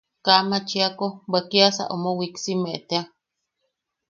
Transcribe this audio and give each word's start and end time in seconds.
Kaa 0.25 0.41
machiako, 0.49 1.07
bwe 1.31 1.41
kiasa 1.49 1.83
omo 1.95 2.09
wiksiime 2.19 2.73
tea. 2.89 3.03